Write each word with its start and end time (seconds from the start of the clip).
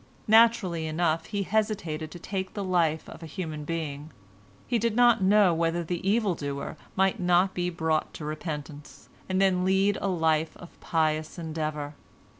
Naturally 0.27 0.87
enough 0.87 1.27
he 1.27 1.43
hesitated 1.43 2.09
to 2.09 2.17
take 2.17 2.55
the 2.55 2.63
life 2.63 3.07
of 3.07 3.21
a 3.21 3.27
human 3.27 3.65
being. 3.65 4.11
He 4.65 4.79
did 4.79 4.95
not 4.95 5.21
know 5.21 5.53
whether 5.53 5.83
the 5.83 6.01
evil 6.09 6.33
doer 6.33 6.75
might 6.95 7.19
not 7.19 7.53
be 7.53 7.69
brought 7.69 8.11
to 8.15 8.25
repentance, 8.25 9.09
and 9.29 9.39
then 9.39 9.63
lead 9.63 9.99
a 10.01 10.07
life 10.07 10.57
of 10.57 10.79
pious 10.79 11.37
endeavor. 11.37 11.93